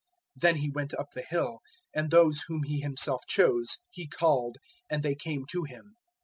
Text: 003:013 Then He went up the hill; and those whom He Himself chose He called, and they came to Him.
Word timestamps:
003:013 0.39 0.41
Then 0.41 0.55
He 0.55 0.71
went 0.71 0.93
up 0.95 1.09
the 1.13 1.21
hill; 1.29 1.59
and 1.93 2.09
those 2.09 2.45
whom 2.47 2.63
He 2.63 2.79
Himself 2.79 3.21
chose 3.27 3.77
He 3.91 4.07
called, 4.07 4.57
and 4.89 5.03
they 5.03 5.13
came 5.13 5.45
to 5.51 5.63
Him. 5.65 5.93